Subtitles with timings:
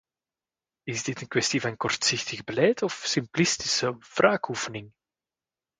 [0.85, 4.93] Is dit een kwestie van kortzichtig beleid of simplistische wraakoefening?